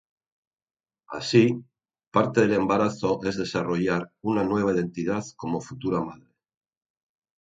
Así, 1.09 1.63
parte 2.09 2.41
del 2.41 2.53
embarazo 2.53 3.19
es 3.23 3.37
desarrollar 3.37 4.11
una 4.23 4.43
nueva 4.43 4.73
identidad 4.73 5.23
como 5.37 5.61
futura 5.61 6.01
madre. 6.01 6.25